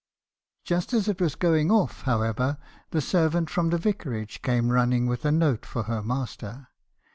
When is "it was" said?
1.07-1.35